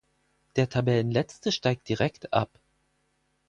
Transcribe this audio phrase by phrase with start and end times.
[0.55, 2.49] Der Tabellenletzte steigt direkt ab.